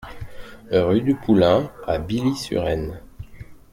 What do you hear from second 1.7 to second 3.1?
à Billy-sur-Aisne